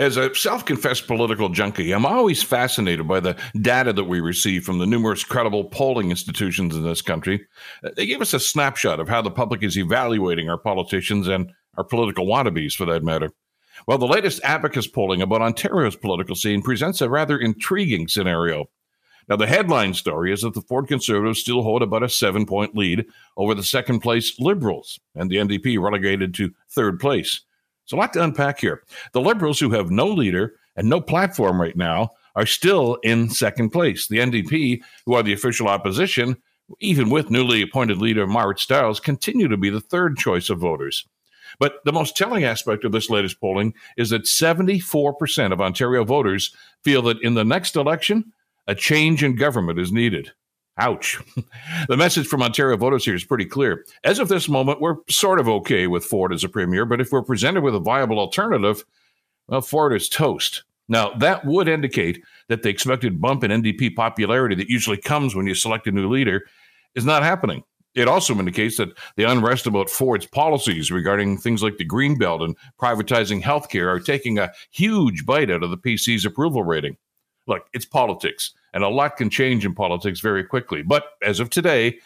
[0.00, 4.64] As a self confessed political junkie, I'm always fascinated by the data that we receive
[4.64, 7.46] from the numerous credible polling institutions in this country.
[7.96, 11.84] They give us a snapshot of how the public is evaluating our politicians and our
[11.84, 13.30] political wannabes, for that matter.
[13.86, 18.70] Well, the latest Abacus polling about Ontario's political scene presents a rather intriguing scenario.
[19.28, 22.74] Now, the headline story is that the Ford Conservatives still hold about a seven point
[22.74, 23.04] lead
[23.36, 27.42] over the second place Liberals, and the NDP relegated to third place.
[27.90, 28.84] It's a lot to unpack here.
[29.14, 33.70] The Liberals, who have no leader and no platform right now, are still in second
[33.70, 34.06] place.
[34.06, 36.36] The NDP, who are the official opposition,
[36.78, 41.04] even with newly appointed leader Marit Stiles, continue to be the third choice of voters.
[41.58, 46.54] But the most telling aspect of this latest polling is that 74% of Ontario voters
[46.84, 48.32] feel that in the next election,
[48.68, 50.30] a change in government is needed.
[50.80, 51.20] Ouch.
[51.88, 53.84] the message from Ontario voters here is pretty clear.
[54.02, 57.12] As of this moment, we're sort of okay with Ford as a premier, but if
[57.12, 58.84] we're presented with a viable alternative,
[59.46, 60.64] well, Ford is toast.
[60.88, 65.46] Now, that would indicate that the expected bump in NDP popularity that usually comes when
[65.46, 66.46] you select a new leader
[66.94, 67.62] is not happening.
[67.94, 72.56] It also indicates that the unrest about Ford's policies regarding things like the Greenbelt and
[72.80, 76.96] privatizing healthcare are taking a huge bite out of the PC's approval rating.
[77.46, 80.82] Look, it's politics, and a lot can change in politics very quickly.
[80.82, 81.98] But as of today,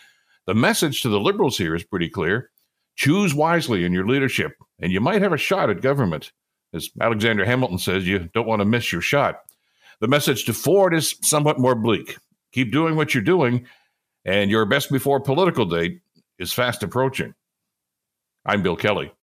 [0.46, 2.50] the message to the Liberals here is pretty clear
[2.96, 6.32] choose wisely in your leadership, and you might have a shot at government.
[6.72, 9.40] As Alexander Hamilton says, you don't want to miss your shot.
[10.00, 12.18] The message to Ford is somewhat more bleak.
[12.52, 13.66] Keep doing what you're doing,
[14.24, 16.00] and your best before political date
[16.38, 17.34] is fast approaching.
[18.44, 19.14] I'm Bill Kelly.